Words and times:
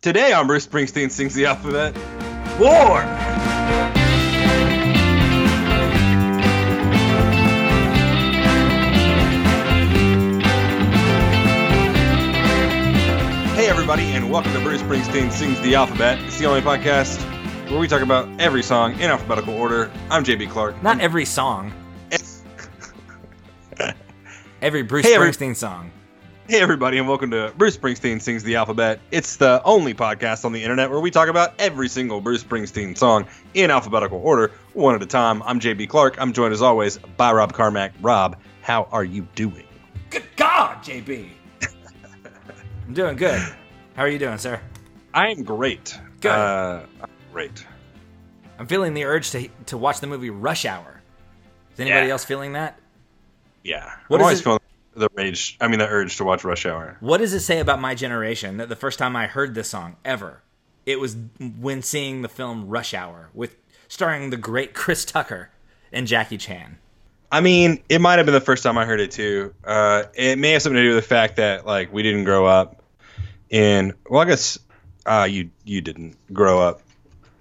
Today 0.00 0.32
on 0.32 0.46
Bruce 0.46 0.66
Springsteen 0.66 1.10
Sings 1.10 1.34
the 1.34 1.46
Alphabet, 1.46 1.94
War! 2.60 3.02
Hey 13.54 13.68
everybody, 13.68 14.04
and 14.12 14.30
welcome 14.30 14.52
to 14.52 14.60
Bruce 14.60 14.80
Springsteen 14.82 15.32
Sings 15.32 15.60
the 15.62 15.74
Alphabet. 15.74 16.20
It's 16.22 16.38
the 16.38 16.44
only 16.46 16.60
podcast 16.60 17.18
where 17.68 17.80
we 17.80 17.88
talk 17.88 18.02
about 18.02 18.28
every 18.40 18.62
song 18.62 18.92
in 19.00 19.10
alphabetical 19.10 19.54
order. 19.54 19.90
I'm 20.10 20.22
JB 20.22 20.48
Clark. 20.50 20.80
Not 20.80 21.00
every 21.00 21.24
song. 21.24 21.72
every 24.62 24.82
Bruce 24.82 25.04
Hey, 25.06 25.14
every- 25.16 25.30
Springsteen 25.32 25.56
song. 25.56 25.90
Hey 26.48 26.60
everybody, 26.62 26.96
and 26.96 27.06
welcome 27.06 27.30
to 27.32 27.52
Bruce 27.58 27.76
Springsteen 27.76 28.22
Sings 28.22 28.42
the 28.42 28.56
Alphabet. 28.56 29.00
It's 29.10 29.36
the 29.36 29.62
only 29.64 29.92
podcast 29.92 30.46
on 30.46 30.52
the 30.52 30.62
internet 30.62 30.90
where 30.90 30.98
we 31.00 31.10
talk 31.10 31.28
about 31.28 31.52
every 31.58 31.88
single 31.90 32.22
Bruce 32.22 32.42
Springsteen 32.42 32.96
song 32.96 33.26
in 33.52 33.70
alphabetical 33.70 34.18
order, 34.24 34.50
one 34.72 34.94
at 34.94 35.02
a 35.02 35.06
time. 35.06 35.42
I'm 35.42 35.60
JB 35.60 35.90
Clark. 35.90 36.18
I'm 36.18 36.32
joined 36.32 36.54
as 36.54 36.62
always 36.62 36.96
by 37.18 37.32
Rob 37.32 37.52
Carmack. 37.52 37.92
Rob, 38.00 38.38
how 38.62 38.88
are 38.92 39.04
you 39.04 39.28
doing? 39.34 39.66
Good 40.08 40.24
God, 40.36 40.82
JB. 40.82 41.28
I'm 42.86 42.94
doing 42.94 43.16
good. 43.16 43.40
How 43.94 44.02
are 44.04 44.08
you 44.08 44.18
doing, 44.18 44.38
sir? 44.38 44.58
I 45.12 45.28
am 45.28 45.42
great. 45.44 45.98
Good. 46.20 46.30
Uh, 46.32 46.86
I'm 47.02 47.10
great. 47.30 47.66
I'm 48.58 48.66
feeling 48.66 48.94
the 48.94 49.04
urge 49.04 49.30
to 49.32 49.48
to 49.66 49.76
watch 49.76 50.00
the 50.00 50.06
movie 50.06 50.30
Rush 50.30 50.64
Hour. 50.64 51.02
Is 51.74 51.80
anybody 51.80 52.06
Yeah. 52.06 52.12
else 52.12 52.24
feeling 52.24 52.54
that? 52.54 52.78
Yeah. 53.62 53.92
What 54.08 54.16
I'm 54.16 54.20
is 54.20 54.24
always 54.24 54.40
it- 54.40 54.44
feeling 54.44 54.60
the 54.98 55.08
rage. 55.14 55.56
I 55.60 55.68
mean, 55.68 55.78
the 55.78 55.88
urge 55.88 56.16
to 56.16 56.24
watch 56.24 56.44
Rush 56.44 56.66
Hour. 56.66 56.96
What 57.00 57.18
does 57.18 57.32
it 57.32 57.40
say 57.40 57.60
about 57.60 57.80
my 57.80 57.94
generation 57.94 58.56
that 58.58 58.68
the 58.68 58.76
first 58.76 58.98
time 58.98 59.16
I 59.16 59.26
heard 59.26 59.54
this 59.54 59.70
song 59.70 59.96
ever, 60.04 60.42
it 60.86 61.00
was 61.00 61.16
when 61.58 61.82
seeing 61.82 62.22
the 62.22 62.28
film 62.28 62.68
Rush 62.68 62.94
Hour 62.94 63.30
with 63.34 63.56
starring 63.88 64.30
the 64.30 64.36
great 64.36 64.74
Chris 64.74 65.04
Tucker 65.04 65.50
and 65.92 66.06
Jackie 66.06 66.38
Chan. 66.38 66.78
I 67.30 67.40
mean, 67.40 67.82
it 67.88 68.00
might 68.00 68.16
have 68.16 68.26
been 68.26 68.34
the 68.34 68.40
first 68.40 68.62
time 68.62 68.78
I 68.78 68.86
heard 68.86 69.00
it 69.00 69.10
too. 69.10 69.54
Uh, 69.64 70.04
it 70.14 70.38
may 70.38 70.52
have 70.52 70.62
something 70.62 70.76
to 70.76 70.82
do 70.82 70.94
with 70.94 71.04
the 71.04 71.08
fact 71.08 71.36
that 71.36 71.66
like 71.66 71.92
we 71.92 72.02
didn't 72.02 72.24
grow 72.24 72.46
up 72.46 72.82
in. 73.50 73.94
Well, 74.08 74.22
I 74.22 74.24
guess 74.24 74.58
uh, 75.04 75.26
you 75.28 75.50
you 75.64 75.80
didn't 75.80 76.16
grow 76.32 76.60
up 76.60 76.80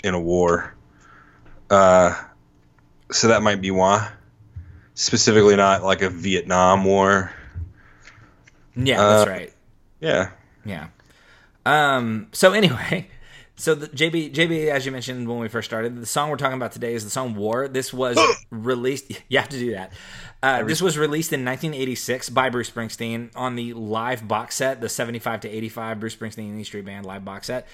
in 0.03 0.13
a 0.13 0.19
war, 0.19 0.75
uh, 1.69 2.21
so 3.11 3.29
that 3.29 3.41
might 3.41 3.61
be 3.61 3.71
why. 3.71 4.11
Specifically, 4.93 5.55
not 5.55 5.83
like 5.83 6.01
a 6.01 6.09
Vietnam 6.09 6.83
War. 6.83 7.31
Yeah, 8.77 8.97
that's 8.97 9.27
Uh, 9.27 9.31
right. 9.31 9.53
Yeah, 9.99 10.29
Yeah. 10.65 10.87
Um. 11.65 12.27
So 12.31 12.53
anyway, 12.53 13.07
so 13.55 13.75
the 13.75 13.87
JB 13.87 14.33
JB, 14.33 14.67
as 14.69 14.85
you 14.85 14.91
mentioned 14.91 15.27
when 15.27 15.39
we 15.39 15.47
first 15.49 15.67
started, 15.67 15.99
the 15.99 16.05
song 16.05 16.29
we're 16.29 16.37
talking 16.37 16.55
about 16.57 16.71
today 16.71 16.93
is 16.93 17.03
the 17.03 17.09
song 17.09 17.35
"War." 17.35 17.67
This 17.67 17.91
was 17.93 18.17
released. 18.51 19.11
You 19.29 19.39
have 19.39 19.49
to 19.49 19.57
do 19.59 19.71
that. 19.71 19.91
Uh, 20.41 20.63
this 20.63 20.81
was 20.81 20.97
released 20.97 21.33
in 21.33 21.43
1986 21.43 22.29
by 22.29 22.49
Bruce 22.49 22.69
Springsteen 22.69 23.31
on 23.35 23.55
the 23.55 23.73
live 23.73 24.27
box 24.27 24.55
set, 24.55 24.79
the 24.81 24.87
75 24.87 25.41
to 25.41 25.49
85 25.49 25.99
Bruce 25.99 26.15
Springsteen 26.15 26.49
and 26.51 26.59
E 26.59 26.63
Street 26.63 26.85
Band 26.85 27.05
live 27.05 27.25
box 27.25 27.47
set. 27.47 27.67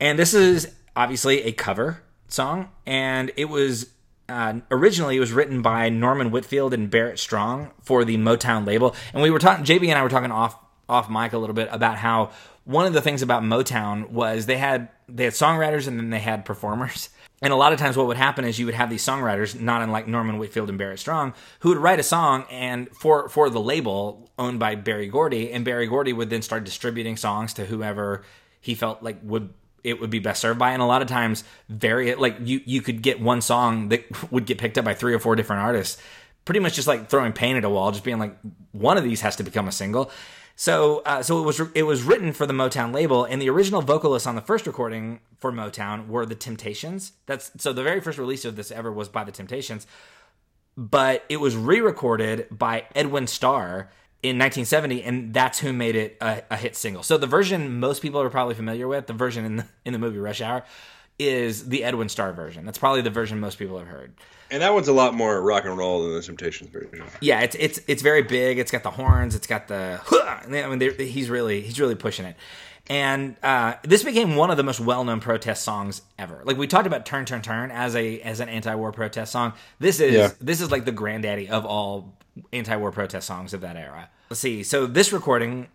And 0.00 0.16
this 0.18 0.34
is 0.34 0.72
obviously 0.96 1.42
a 1.42 1.52
cover 1.52 2.00
song, 2.28 2.68
and 2.86 3.32
it 3.36 3.46
was 3.46 3.90
uh, 4.28 4.54
originally 4.70 5.16
it 5.16 5.20
was 5.20 5.32
written 5.32 5.62
by 5.62 5.88
Norman 5.88 6.30
Whitfield 6.30 6.74
and 6.74 6.90
Barrett 6.90 7.18
Strong 7.18 7.70
for 7.82 8.04
the 8.04 8.16
Motown 8.16 8.66
label. 8.66 8.94
And 9.12 9.22
we 9.22 9.30
were 9.30 9.38
talking, 9.38 9.64
JB 9.64 9.88
and 9.88 9.98
I 9.98 10.02
were 10.02 10.08
talking 10.08 10.30
off 10.30 10.58
off 10.86 11.08
mic 11.08 11.32
a 11.32 11.38
little 11.38 11.54
bit 11.54 11.68
about 11.70 11.96
how 11.96 12.30
one 12.64 12.86
of 12.86 12.92
the 12.92 13.00
things 13.00 13.22
about 13.22 13.42
Motown 13.42 14.10
was 14.10 14.46
they 14.46 14.58
had 14.58 14.88
they 15.08 15.24
had 15.24 15.32
songwriters 15.32 15.86
and 15.86 15.98
then 15.98 16.10
they 16.10 16.20
had 16.20 16.44
performers. 16.44 17.10
And 17.42 17.52
a 17.52 17.56
lot 17.56 17.74
of 17.74 17.78
times, 17.78 17.96
what 17.96 18.06
would 18.06 18.16
happen 18.16 18.46
is 18.46 18.58
you 18.58 18.64
would 18.64 18.74
have 18.74 18.88
these 18.88 19.04
songwriters, 19.04 19.60
not 19.60 19.82
unlike 19.82 20.08
Norman 20.08 20.38
Whitfield 20.38 20.70
and 20.70 20.78
Barrett 20.78 20.98
Strong, 20.98 21.34
who 21.60 21.70
would 21.70 21.78
write 21.78 22.00
a 22.00 22.04
song 22.04 22.46
and 22.50 22.88
for 22.96 23.28
for 23.28 23.50
the 23.50 23.60
label 23.60 24.30
owned 24.38 24.58
by 24.58 24.76
Berry 24.76 25.08
Gordy, 25.08 25.52
and 25.52 25.64
Berry 25.64 25.86
Gordy 25.86 26.14
would 26.14 26.30
then 26.30 26.40
start 26.40 26.64
distributing 26.64 27.18
songs 27.18 27.52
to 27.54 27.66
whoever 27.66 28.22
he 28.60 28.74
felt 28.74 29.02
like 29.02 29.18
would 29.22 29.52
it 29.84 30.00
would 30.00 30.10
be 30.10 30.18
best 30.18 30.40
served 30.40 30.58
by. 30.58 30.72
And 30.72 30.82
a 30.82 30.86
lot 30.86 31.02
of 31.02 31.08
times, 31.08 31.44
very 31.68 32.14
like 32.14 32.36
you 32.42 32.60
you 32.64 32.82
could 32.82 33.02
get 33.02 33.20
one 33.20 33.40
song 33.40 33.90
that 33.90 34.04
would 34.32 34.46
get 34.46 34.58
picked 34.58 34.78
up 34.78 34.84
by 34.84 34.94
three 34.94 35.14
or 35.14 35.18
four 35.18 35.36
different 35.36 35.62
artists, 35.62 36.00
pretty 36.44 36.60
much 36.60 36.74
just 36.74 36.88
like 36.88 37.08
throwing 37.08 37.32
paint 37.32 37.58
at 37.58 37.64
a 37.64 37.70
wall, 37.70 37.92
just 37.92 38.04
being 38.04 38.18
like 38.18 38.36
one 38.72 38.98
of 38.98 39.04
these 39.04 39.20
has 39.20 39.36
to 39.36 39.44
become 39.44 39.68
a 39.68 39.72
single. 39.72 40.10
So, 40.56 41.02
uh, 41.04 41.22
so 41.22 41.40
it 41.40 41.42
was 41.42 41.60
it 41.74 41.82
was 41.82 42.02
written 42.02 42.32
for 42.32 42.46
the 42.46 42.52
Motown 42.52 42.94
label, 42.94 43.24
and 43.24 43.42
the 43.42 43.50
original 43.50 43.82
vocalists 43.82 44.26
on 44.26 44.36
the 44.36 44.40
first 44.40 44.66
recording 44.66 45.20
for 45.38 45.52
Motown 45.52 46.06
were 46.06 46.24
the 46.24 46.36
Temptations. 46.36 47.12
That's 47.26 47.50
so 47.58 47.72
the 47.72 47.82
very 47.82 48.00
first 48.00 48.18
release 48.18 48.44
of 48.44 48.54
this 48.56 48.70
ever 48.70 48.92
was 48.92 49.08
by 49.08 49.24
the 49.24 49.32
Temptations, 49.32 49.86
but 50.76 51.24
it 51.28 51.38
was 51.38 51.56
re-recorded 51.56 52.46
by 52.50 52.84
Edwin 52.94 53.26
Starr 53.26 53.90
in 54.24 54.38
1970, 54.38 55.02
and 55.02 55.34
that's 55.34 55.58
who 55.58 55.70
made 55.70 55.94
it 55.94 56.16
a, 56.18 56.42
a 56.50 56.56
hit 56.56 56.74
single. 56.76 57.02
So 57.02 57.18
the 57.18 57.26
version 57.26 57.78
most 57.78 58.00
people 58.00 58.22
are 58.22 58.30
probably 58.30 58.54
familiar 58.54 58.88
with, 58.88 59.06
the 59.06 59.12
version 59.12 59.44
in 59.44 59.56
the, 59.56 59.66
in 59.84 59.92
the 59.92 59.98
movie 59.98 60.18
Rush 60.18 60.40
Hour, 60.40 60.64
is 61.18 61.68
the 61.68 61.84
Edwin 61.84 62.08
Starr 62.08 62.32
version. 62.32 62.64
That's 62.64 62.78
probably 62.78 63.02
the 63.02 63.10
version 63.10 63.38
most 63.40 63.58
people 63.58 63.78
have 63.78 63.86
heard. 63.88 64.14
and 64.50 64.62
that 64.62 64.72
one's 64.74 64.88
a 64.88 64.92
lot 64.92 65.14
more 65.14 65.40
rock 65.40 65.64
and 65.64 65.76
roll 65.76 66.02
than 66.02 66.14
the 66.14 66.22
Temptations 66.22 66.70
version. 66.70 67.04
Yeah, 67.20 67.40
it's 67.40 67.56
it's 67.58 67.80
it's 67.86 68.02
very 68.02 68.22
big. 68.22 68.58
It's 68.58 68.70
got 68.70 68.82
the 68.82 68.90
horns. 68.90 69.34
It's 69.34 69.46
got 69.46 69.68
the. 69.68 70.00
I 70.48 70.68
mean, 70.74 70.80
he's 70.98 71.30
really 71.30 71.60
he's 71.60 71.78
really 71.80 71.94
pushing 71.94 72.26
it. 72.26 72.36
And 72.86 73.36
uh, 73.42 73.76
this 73.82 74.02
became 74.04 74.36
one 74.36 74.50
of 74.50 74.58
the 74.58 74.62
most 74.62 74.78
well-known 74.78 75.20
protest 75.20 75.62
songs 75.62 76.02
ever. 76.18 76.42
Like 76.44 76.58
we 76.58 76.66
talked 76.66 76.86
about 76.86 77.06
"Turn, 77.06 77.24
Turn, 77.24 77.40
Turn" 77.40 77.70
as 77.70 77.96
a 77.96 78.20
as 78.20 78.40
an 78.40 78.48
anti-war 78.50 78.92
protest 78.92 79.32
song. 79.32 79.54
This 79.78 80.00
is 80.00 80.12
Yeah. 80.14 80.30
this 80.40 80.60
is 80.60 80.70
like 80.70 80.84
the 80.84 80.92
granddaddy 80.92 81.48
of 81.48 81.64
all 81.64 82.12
anti-war 82.52 82.90
protest 82.92 83.26
songs 83.26 83.54
of 83.54 83.62
that 83.62 83.76
era. 83.76 84.10
Let's 84.28 84.40
see. 84.40 84.62
So 84.64 84.86
this 84.86 85.12
recording 85.12 85.68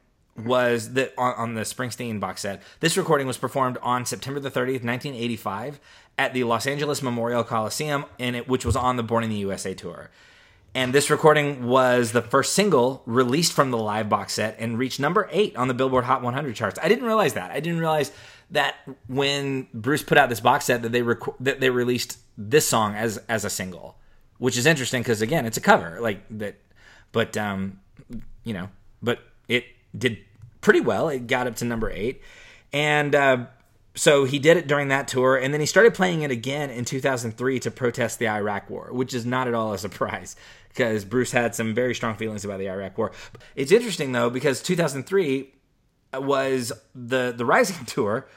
was 0.46 0.94
that 0.94 1.14
on, 1.18 1.34
on 1.36 1.54
the 1.54 1.62
Springsteen 1.62 2.20
box 2.20 2.42
set. 2.42 2.62
This 2.80 2.98
recording 2.98 3.28
was 3.28 3.38
performed 3.38 3.78
on 3.82 4.06
September 4.06 4.40
the 4.40 4.52
30th, 4.52 4.84
1985 4.84 5.80
at 6.18 6.34
the 6.34 6.44
Los 6.44 6.68
Angeles 6.68 7.02
Memorial 7.02 7.44
Coliseum 7.44 8.06
and 8.20 8.36
it 8.36 8.48
which 8.48 8.66
was 8.66 8.76
on 8.76 8.98
the 8.98 9.04
Born 9.04 9.24
in 9.24 9.30
the 9.30 9.38
USA 9.38 9.74
tour. 9.74 10.10
And 10.76 10.94
this 10.94 11.10
recording 11.10 11.66
was 11.66 12.12
the 12.12 12.22
first 12.22 12.54
single 12.54 13.02
released 13.06 13.54
from 13.54 13.72
the 13.72 13.78
live 13.78 14.08
box 14.08 14.34
set 14.34 14.56
and 14.60 14.78
reached 14.78 15.00
number 15.00 15.28
8 15.32 15.56
on 15.56 15.68
the 15.68 15.74
Billboard 15.74 16.04
Hot 16.04 16.22
100 16.22 16.56
charts. 16.56 16.78
I 16.82 16.88
didn't 16.88 17.06
realize 17.06 17.34
that. 17.34 17.52
I 17.52 17.60
didn't 17.60 17.80
realize 17.80 18.12
that 18.52 18.76
when 19.08 19.68
Bruce 19.74 20.04
put 20.04 20.18
out 20.18 20.30
this 20.30 20.40
box 20.40 20.66
set 20.66 20.84
that 20.84 20.92
they 20.92 21.02
rec- 21.02 21.38
that 21.40 21.60
they 21.60 21.70
released 21.70 22.20
this 22.38 22.68
song 22.68 22.96
as 22.96 23.18
as 23.30 23.46
a 23.46 23.50
single, 23.50 23.98
which 24.38 24.58
is 24.58 24.66
interesting 24.66 25.02
because 25.02 25.22
again, 25.22 25.46
it's 25.46 25.58
a 25.58 25.62
cover 25.62 26.00
like 26.02 26.22
that 26.30 26.56
but 27.12 27.36
um 27.38 27.80
you 28.44 28.54
know, 28.54 28.70
but 29.02 29.20
it 29.48 29.66
did 29.98 30.18
pretty 30.62 30.82
well. 30.82 31.10
It 31.10 31.28
got 31.28 31.48
up 31.48 31.56
to 31.58 31.66
number 31.66 31.90
eight, 31.90 32.22
and 32.74 33.14
uh, 33.16 33.46
so 33.96 34.24
he 34.24 34.40
did 34.40 34.58
it 34.58 34.68
during 34.68 34.90
that 34.90 35.08
tour, 35.08 35.36
and 35.36 35.54
then 35.54 35.60
he 35.60 35.66
started 35.66 35.94
playing 35.94 36.22
it 36.22 36.32
again 36.32 36.70
in 36.70 36.86
2003 36.86 37.60
to 37.60 37.72
protest 37.72 38.20
the 38.20 38.30
Iraq 38.30 38.70
War, 38.70 38.90
which 38.92 39.14
is 39.14 39.26
not 39.26 39.48
at 39.48 39.54
all 39.54 39.74
a 39.74 39.78
surprise 39.78 40.36
because 40.70 41.04
Bruce 41.04 41.32
had 41.32 41.56
some 41.56 41.74
very 41.74 41.94
strong 41.94 42.16
feelings 42.16 42.46
about 42.46 42.60
the 42.60 42.70
Iraq 42.70 42.98
War. 42.98 43.12
It's 43.56 43.72
interesting 43.72 44.12
though 44.12 44.30
because 44.30 44.62
2003 44.62 45.52
was 46.14 46.72
the 46.96 47.34
the 47.36 47.46
Rising 47.46 47.86
tour. 47.86 48.28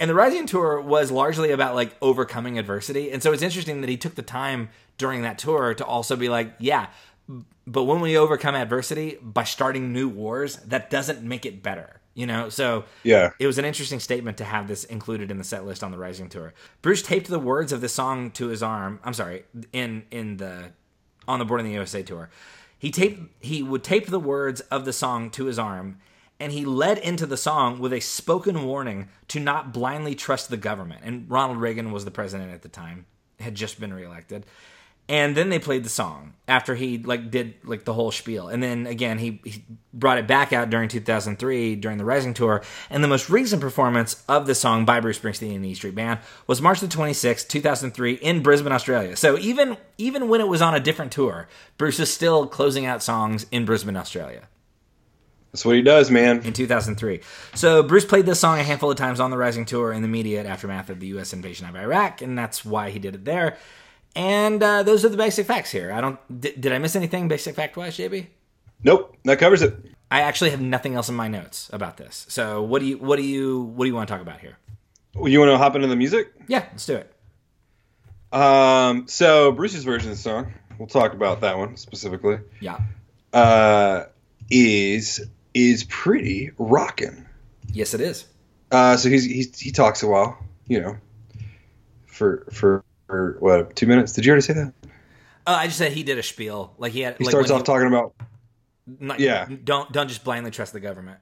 And 0.00 0.10
the 0.10 0.14
Rising 0.14 0.46
tour 0.46 0.80
was 0.80 1.12
largely 1.12 1.52
about 1.52 1.76
like 1.76 1.96
overcoming 2.02 2.58
adversity. 2.58 3.12
And 3.12 3.22
so 3.22 3.32
it's 3.32 3.42
interesting 3.42 3.80
that 3.80 3.88
he 3.88 3.96
took 3.96 4.16
the 4.16 4.22
time 4.22 4.70
during 4.98 5.22
that 5.22 5.38
tour 5.38 5.72
to 5.74 5.84
also 5.84 6.16
be 6.16 6.28
like, 6.28 6.52
yeah, 6.58 6.88
but 7.66 7.84
when 7.84 8.00
we 8.00 8.16
overcome 8.16 8.54
adversity 8.54 9.18
by 9.22 9.44
starting 9.44 9.92
new 9.92 10.08
wars, 10.08 10.56
that 10.58 10.90
doesn't 10.90 11.22
make 11.22 11.46
it 11.46 11.62
better. 11.62 12.00
You 12.14 12.26
know, 12.26 12.48
so 12.48 12.84
Yeah. 13.02 13.30
it 13.40 13.46
was 13.46 13.58
an 13.58 13.64
interesting 13.64 13.98
statement 13.98 14.38
to 14.38 14.44
have 14.44 14.68
this 14.68 14.84
included 14.84 15.30
in 15.32 15.38
the 15.38 15.44
set 15.44 15.66
list 15.66 15.82
on 15.82 15.90
the 15.90 15.98
Rising 15.98 16.28
tour. 16.28 16.54
Bruce 16.80 17.02
taped 17.02 17.26
the 17.26 17.40
words 17.40 17.72
of 17.72 17.80
the 17.80 17.88
song 17.88 18.30
to 18.32 18.48
his 18.48 18.62
arm. 18.62 19.00
I'm 19.02 19.14
sorry, 19.14 19.44
in 19.72 20.04
in 20.10 20.36
the 20.36 20.72
on 21.26 21.38
the 21.38 21.44
Born 21.44 21.60
in 21.60 21.66
the 21.66 21.72
USA 21.72 22.02
tour. 22.02 22.30
He 22.78 22.90
taped 22.90 23.32
he 23.40 23.62
would 23.62 23.82
tape 23.82 24.06
the 24.06 24.20
words 24.20 24.60
of 24.62 24.84
the 24.84 24.92
song 24.92 25.30
to 25.30 25.46
his 25.46 25.58
arm 25.58 25.98
and 26.40 26.52
he 26.52 26.64
led 26.64 26.98
into 26.98 27.26
the 27.26 27.36
song 27.36 27.78
with 27.78 27.92
a 27.92 28.00
spoken 28.00 28.64
warning 28.64 29.08
to 29.28 29.40
not 29.40 29.72
blindly 29.72 30.14
trust 30.14 30.50
the 30.50 30.56
government. 30.56 31.00
And 31.04 31.30
Ronald 31.30 31.58
Reagan 31.58 31.92
was 31.92 32.04
the 32.04 32.10
president 32.10 32.52
at 32.52 32.62
the 32.62 32.68
time, 32.68 33.06
had 33.40 33.54
just 33.54 33.78
been 33.80 33.94
reelected. 33.94 34.44
And 35.08 35.36
then 35.36 35.50
they 35.50 35.58
played 35.58 35.84
the 35.84 35.90
song 35.90 36.34
after 36.46 36.74
he 36.74 36.98
like 36.98 37.30
did 37.30 37.54
like 37.64 37.84
the 37.84 37.92
whole 37.92 38.10
spiel. 38.10 38.48
And 38.48 38.62
then 38.62 38.86
again 38.86 39.18
he, 39.18 39.40
he 39.44 39.64
brought 39.92 40.18
it 40.18 40.26
back 40.26 40.52
out 40.52 40.70
during 40.70 40.88
2003 40.88 41.76
during 41.76 41.98
the 41.98 42.04
Rising 42.04 42.34
tour. 42.34 42.62
And 42.90 43.02
the 43.02 43.08
most 43.08 43.30
recent 43.30 43.60
performance 43.60 44.22
of 44.28 44.46
the 44.46 44.54
song 44.54 44.84
by 44.84 45.00
Bruce 45.00 45.18
Springsteen 45.18 45.54
and 45.54 45.64
the 45.64 45.70
E 45.70 45.74
Street 45.74 45.94
Band 45.94 46.20
was 46.46 46.60
March 46.60 46.80
the 46.80 46.86
26th, 46.86 47.48
2003 47.48 48.14
in 48.14 48.42
Brisbane, 48.42 48.72
Australia. 48.72 49.16
So 49.16 49.38
even 49.38 49.76
even 49.98 50.28
when 50.28 50.40
it 50.40 50.48
was 50.48 50.62
on 50.62 50.74
a 50.74 50.80
different 50.80 51.12
tour, 51.12 51.48
Bruce 51.78 52.00
is 52.00 52.12
still 52.12 52.46
closing 52.46 52.86
out 52.86 53.02
songs 53.02 53.46
in 53.50 53.64
Brisbane, 53.64 53.96
Australia. 53.96 54.48
That's 55.52 55.64
what 55.64 55.76
he 55.76 55.82
does, 55.82 56.10
man. 56.10 56.40
in 56.42 56.52
2003. 56.52 57.20
So 57.54 57.84
Bruce 57.84 58.04
played 58.04 58.26
this 58.26 58.40
song 58.40 58.58
a 58.58 58.64
handful 58.64 58.90
of 58.90 58.96
times 58.96 59.20
on 59.20 59.30
the 59.30 59.38
Rising 59.38 59.64
Tour 59.64 59.92
in 59.92 60.02
the 60.02 60.08
immediate 60.08 60.46
aftermath 60.46 60.90
of 60.90 60.98
the 60.98 61.06
U.S. 61.08 61.32
invasion 61.32 61.68
of 61.68 61.76
Iraq, 61.76 62.22
and 62.22 62.36
that's 62.36 62.64
why 62.64 62.90
he 62.90 62.98
did 62.98 63.14
it 63.14 63.24
there. 63.24 63.56
And 64.14 64.62
uh, 64.62 64.82
those 64.82 65.04
are 65.04 65.08
the 65.08 65.16
basic 65.16 65.46
facts 65.46 65.70
here. 65.70 65.92
I 65.92 66.00
don't. 66.00 66.40
Did, 66.40 66.60
did 66.60 66.72
I 66.72 66.78
miss 66.78 66.94
anything 66.94 67.28
basic 67.28 67.54
fact 67.56 67.76
wise, 67.76 67.96
JB? 67.96 68.26
Nope, 68.82 69.16
that 69.24 69.38
covers 69.38 69.62
it. 69.62 69.74
I 70.10 70.20
actually 70.20 70.50
have 70.50 70.60
nothing 70.60 70.94
else 70.94 71.08
in 71.08 71.14
my 71.14 71.26
notes 71.26 71.70
about 71.72 71.96
this. 71.96 72.26
So 72.28 72.62
what 72.62 72.80
do 72.80 72.86
you 72.86 72.98
what 72.98 73.16
do 73.16 73.22
you 73.22 73.62
what 73.62 73.84
do 73.84 73.88
you 73.88 73.94
want 73.94 74.06
to 74.08 74.12
talk 74.12 74.22
about 74.22 74.40
here? 74.40 74.56
You 75.20 75.40
want 75.40 75.50
to 75.50 75.58
hop 75.58 75.74
into 75.74 75.88
the 75.88 75.96
music? 75.96 76.32
Yeah, 76.46 76.66
let's 76.70 76.86
do 76.86 76.96
it. 76.96 77.12
Um, 78.32 79.06
so 79.08 79.52
Bruce's 79.52 79.84
version 79.84 80.10
of 80.10 80.16
the 80.16 80.22
song, 80.22 80.52
we'll 80.78 80.88
talk 80.88 81.14
about 81.14 81.40
that 81.42 81.56
one 81.56 81.76
specifically. 81.76 82.38
Yeah. 82.60 82.80
Uh, 83.32 84.04
is 84.50 85.24
is 85.54 85.84
pretty 85.84 86.50
rocking. 86.58 87.26
Yes, 87.72 87.94
it 87.94 88.00
is. 88.00 88.26
Uh, 88.70 88.96
so 88.96 89.08
he's, 89.08 89.24
he's 89.24 89.58
he 89.58 89.70
talks 89.70 90.02
a 90.02 90.06
while, 90.06 90.38
you 90.66 90.80
know, 90.80 90.96
for 92.06 92.46
for 92.52 92.84
for 93.14 93.36
what 93.38 93.76
two 93.76 93.86
minutes? 93.86 94.12
Did 94.12 94.26
you 94.26 94.32
already 94.32 94.42
say 94.42 94.54
that? 94.54 94.72
Uh, 95.46 95.50
I 95.50 95.66
just 95.66 95.78
said 95.78 95.92
he 95.92 96.02
did 96.02 96.18
a 96.18 96.22
spiel. 96.22 96.74
Like 96.78 96.92
he 96.92 97.00
had. 97.00 97.16
He 97.18 97.24
like 97.24 97.30
starts 97.30 97.50
off 97.50 97.64
talking 97.64 97.86
about 97.86 98.14
not- 98.86 99.20
yeah. 99.20 99.46
Don't 99.62 99.90
don't 99.92 100.08
just 100.08 100.24
blindly 100.24 100.50
trust 100.50 100.72
the 100.72 100.80
government. 100.80 101.18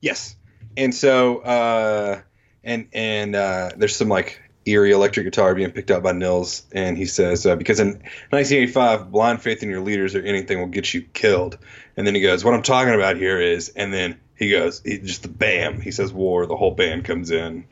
Yes. 0.00 0.36
And 0.76 0.94
so 0.94 1.38
uh 1.38 2.20
and 2.62 2.88
and 2.92 3.36
uh 3.36 3.70
there's 3.76 3.96
some 3.96 4.08
like 4.08 4.40
eerie 4.66 4.92
electric 4.92 5.26
guitar 5.26 5.54
being 5.54 5.70
picked 5.70 5.90
up 5.90 6.02
by 6.02 6.12
Nils 6.12 6.64
and 6.72 6.96
he 6.96 7.04
says 7.04 7.44
uh, 7.44 7.54
because 7.54 7.80
in 7.80 7.88
1985 8.30 9.12
blind 9.12 9.42
faith 9.42 9.62
in 9.62 9.68
your 9.68 9.82
leaders 9.82 10.14
or 10.14 10.22
anything 10.22 10.58
will 10.58 10.66
get 10.68 10.92
you 10.94 11.02
killed. 11.02 11.58
And 11.96 12.06
then 12.06 12.14
he 12.14 12.22
goes 12.22 12.44
what 12.44 12.54
I'm 12.54 12.62
talking 12.62 12.94
about 12.94 13.16
here 13.16 13.40
is 13.40 13.68
and 13.68 13.92
then 13.92 14.18
he 14.36 14.50
goes 14.50 14.80
he 14.84 14.98
just 14.98 15.22
the 15.22 15.28
bam 15.28 15.80
he 15.80 15.90
says 15.90 16.12
war 16.12 16.46
the 16.46 16.56
whole 16.56 16.72
band 16.72 17.04
comes 17.04 17.30
in. 17.30 17.66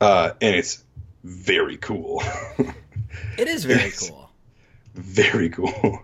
Uh 0.00 0.32
and 0.40 0.56
it's 0.56 0.82
very 1.24 1.76
cool. 1.76 2.22
It 3.38 3.48
is 3.48 3.64
very 3.64 3.90
cool. 3.90 4.30
very 4.94 5.50
cool. 5.50 6.02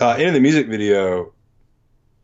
Uh, 0.00 0.10
and 0.10 0.22
in 0.22 0.34
the 0.34 0.40
music 0.40 0.68
video, 0.68 1.32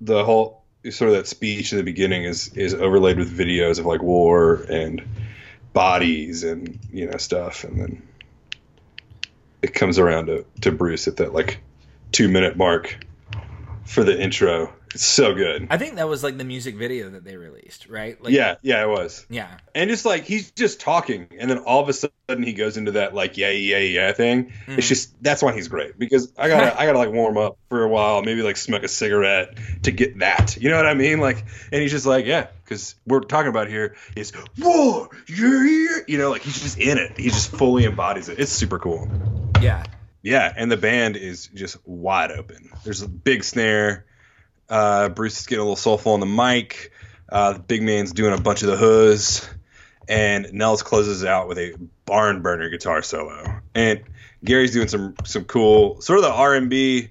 the 0.01 0.25
whole 0.25 0.63
sort 0.91 1.11
of 1.11 1.17
that 1.17 1.27
speech 1.27 1.73
in 1.73 1.79
the 1.79 1.85
beginning 1.85 2.25
is 2.25 2.49
is 2.55 2.75
overlaid 2.75 3.17
with 3.17 3.37
videos 3.37 3.79
of 3.79 3.87
like 3.87 4.03
war 4.03 4.67
and 4.69 5.03
bodies 5.73 6.45
and 6.45 6.79
you 6.93 7.09
know 7.09 7.17
stuff, 7.17 7.65
and 7.65 7.81
then 7.81 8.03
it 9.63 9.75
comes 9.75 9.99
around 9.99 10.27
to, 10.27 10.45
to 10.61 10.73
Bruce 10.73 11.09
at 11.09 11.17
that 11.19 11.33
like 11.33 11.61
two 12.11 12.29
minute 12.29 12.57
mark 12.57 12.99
for 13.85 14.05
the 14.05 14.21
intro. 14.21 14.73
It's 14.95 15.05
so 15.05 15.35
good. 15.35 15.69
I 15.71 15.79
think 15.79 15.97
that 15.97 16.09
was 16.09 16.23
like 16.23 16.37
the 16.37 16.45
music 16.45 16.77
video 16.77 17.11
that 17.11 17.25
they 17.25 17.37
released, 17.37 17.89
right? 17.89 18.23
Like, 18.23 18.33
yeah, 18.33 18.57
yeah, 18.63 18.83
it 18.83 18.89
was. 18.89 19.27
Yeah. 19.31 19.49
And 19.75 19.89
just 19.89 20.05
like 20.05 20.25
he's 20.25 20.51
just 20.51 20.81
talking, 20.81 21.29
and 21.39 21.51
then 21.51 21.59
all 21.59 21.83
of 21.83 21.89
a 21.89 21.93
sudden 21.93 22.43
he 22.43 22.53
goes 22.53 22.77
into 22.77 22.93
that 22.93 23.15
like 23.15 23.37
yeah 23.37 23.51
yeah 23.51 23.79
yeah 23.79 24.13
thing. 24.13 24.47
It's 24.49 24.67
mm-hmm. 24.67 24.81
just 24.81 25.23
that's 25.23 25.43
why 25.43 25.53
he's 25.55 25.69
great 25.69 25.99
because 25.99 26.33
I 26.37 26.49
gotta 26.49 26.79
I 26.81 26.87
gotta 26.87 26.99
like 26.99 27.11
warm 27.11 27.39
up 27.39 27.59
for 27.69 27.83
a 27.83 27.89
while, 27.89 28.23
maybe 28.23 28.43
like 28.43 28.57
smoke 28.57 28.83
a 28.83 28.89
cigarette 28.89 29.57
to 29.85 29.91
get 29.91 30.19
that. 30.19 30.57
You 30.57 30.71
know 30.71 30.77
what 30.77 30.87
I 30.87 30.95
mean? 30.95 31.21
Like, 31.21 31.45
and 31.73 31.81
he's 31.81 31.91
just 31.93 32.07
like 32.07 32.27
yeah, 32.27 32.49
because 32.65 32.95
we're 33.07 33.21
talking 33.21 33.49
about 33.49 33.69
here 33.69 33.97
is 34.17 34.33
war, 34.59 35.09
yeah. 35.29 35.99
You 36.07 36.19
know, 36.19 36.31
like 36.31 36.43
he's 36.43 36.61
just 36.61 36.79
in 36.79 36.99
it. 36.99 37.19
He 37.19 37.29
just 37.29 37.51
fully 37.51 37.85
embodies 37.85 38.29
it. 38.29 38.39
It's 38.39 38.53
super 38.53 38.79
cool. 38.79 39.09
Yeah. 39.61 39.85
Yeah, 40.23 40.53
and 40.57 40.71
the 40.71 40.77
band 40.77 41.17
is 41.17 41.49
just 41.49 41.77
wide 41.87 42.31
open. 42.31 42.71
There's 42.85 43.03
a 43.03 43.09
big 43.09 43.43
snare. 43.43 44.07
Uh, 44.73 45.11
Bruce 45.11 45.39
is 45.39 45.47
getting 45.47 45.61
a 45.61 45.65
little 45.65 45.77
soulful 45.77 46.15
on 46.15 46.21
the 46.21 46.27
mic. 46.27 46.93
Uh, 47.29 47.53
the 47.53 47.59
big 47.59 47.83
man's 47.83 48.13
doing 48.13 48.33
a 48.33 48.41
bunch 48.41 48.63
of 48.63 48.69
the 48.69 48.77
hoods, 48.79 49.47
and 50.09 50.51
Nils 50.55 50.83
closes 50.83 51.27
out 51.27 51.47
with 51.47 51.59
a 51.59 51.75
barn 52.07 52.41
burner 52.41 52.71
guitar 52.71 53.03
solo. 53.03 53.61
And 53.75 54.03
Gary's 54.43 54.73
doing 54.73 54.89
some 54.89 55.15
some 55.25 55.45
cool 55.45 56.01
sort 56.01 56.21
of 56.21 56.25
the 56.25 56.33
R 56.33 56.55
and 56.55 56.71
B 56.71 57.11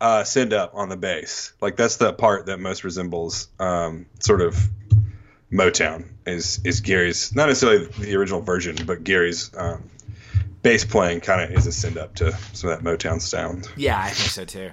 uh, 0.00 0.24
send 0.24 0.54
up 0.54 0.72
on 0.74 0.88
the 0.88 0.96
bass. 0.96 1.52
Like 1.60 1.76
that's 1.76 1.96
the 1.96 2.14
part 2.14 2.46
that 2.46 2.58
most 2.58 2.84
resembles 2.84 3.48
um, 3.60 4.06
sort 4.20 4.40
of 4.40 4.56
Motown. 5.52 6.08
Is 6.26 6.60
is 6.64 6.80
Gary's 6.80 7.34
not 7.34 7.48
necessarily 7.48 7.84
the 7.84 8.16
original 8.16 8.40
version, 8.40 8.76
but 8.86 9.04
Gary's 9.04 9.50
um, 9.54 9.90
bass 10.62 10.86
playing 10.86 11.20
kind 11.20 11.42
of 11.42 11.50
is 11.50 11.66
a 11.66 11.72
send 11.72 11.98
up 11.98 12.14
to 12.14 12.32
some 12.54 12.70
of 12.70 12.82
that 12.82 12.90
Motown 12.90 13.20
sound. 13.20 13.68
Yeah, 13.76 14.00
I 14.00 14.08
think 14.08 14.30
so 14.30 14.46
too. 14.46 14.70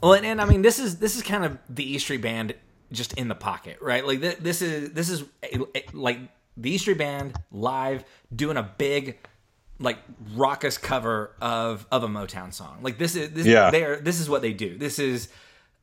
Well, 0.00 0.12
and, 0.14 0.24
and 0.26 0.40
I 0.40 0.44
mean, 0.44 0.62
this 0.62 0.78
is 0.78 0.98
this 0.98 1.16
is 1.16 1.22
kind 1.22 1.44
of 1.44 1.58
the 1.68 1.94
E 1.94 1.98
Street 1.98 2.22
Band 2.22 2.54
just 2.92 3.14
in 3.14 3.28
the 3.28 3.34
pocket, 3.34 3.78
right? 3.80 4.06
Like 4.06 4.20
th- 4.20 4.38
this 4.38 4.62
is 4.62 4.92
this 4.92 5.08
is 5.10 5.24
a- 5.42 5.58
a- 5.76 5.84
like 5.92 6.18
the 6.56 6.70
E 6.72 6.78
Street 6.78 6.98
Band 6.98 7.34
live 7.50 8.04
doing 8.34 8.56
a 8.56 8.62
big 8.62 9.18
like 9.80 9.98
raucous 10.34 10.78
cover 10.78 11.34
of 11.40 11.86
of 11.90 12.02
a 12.02 12.08
Motown 12.08 12.52
song. 12.52 12.78
Like 12.82 12.98
this 12.98 13.14
is 13.16 13.30
this 13.30 13.46
Yeah. 13.46 13.70
they 13.70 13.84
are 13.84 13.96
this 14.00 14.20
is 14.20 14.28
what 14.28 14.42
they 14.42 14.52
do. 14.52 14.76
This 14.78 14.98
is 14.98 15.28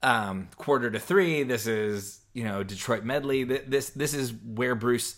um 0.03 0.49
quarter 0.57 0.91
to 0.91 0.99
3, 0.99 1.43
this 1.43 1.65
is, 1.67 2.19
you 2.33 2.43
know, 2.43 2.61
Detroit 2.63 3.03
medley. 3.03 3.43
This 3.43 3.89
this 3.91 4.13
is 4.13 4.33
where 4.33 4.75
Bruce 4.75 5.15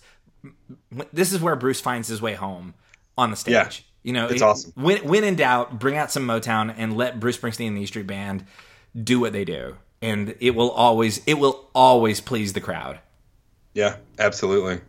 this 1.14 1.34
is 1.34 1.42
where 1.42 1.56
Bruce 1.56 1.82
finds 1.82 2.08
his 2.08 2.22
way 2.22 2.34
home 2.36 2.74
on 3.18 3.32
the 3.32 3.36
stage. 3.36 3.54
Yeah. 3.54 3.70
You 4.04 4.14
know, 4.14 4.26
It's 4.28 4.42
it- 4.42 4.46
awesome. 4.46 4.72
When 4.76 4.98
when 5.08 5.24
in 5.24 5.36
doubt, 5.36 5.80
bring 5.80 5.98
out 5.98 6.12
some 6.12 6.26
Motown 6.28 6.74
and 6.78 6.96
let 6.96 7.20
Bruce 7.20 7.38
Springsteen 7.38 7.68
and 7.70 7.78
the 7.78 7.82
E 7.82 7.86
Street 7.88 8.08
Band 8.08 8.46
do 9.02 9.20
what 9.20 9.34
they 9.34 9.46
do, 9.46 9.78
and 10.02 10.36
it 10.40 10.52
will 10.52 10.72
always 10.72 11.22
it 11.26 11.36
will 11.36 11.70
always 11.74 12.22
please 12.22 12.54
the 12.54 12.62
crowd. 12.62 13.00
Yeah, 13.74 13.98
absolutely. 14.18 14.82